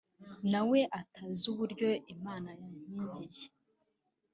na 0.51 0.61
we 0.69 0.79
atazi 0.99 1.43
uburyo 1.53 1.89
Imana 2.13 2.49
yankingiye” 2.61 3.47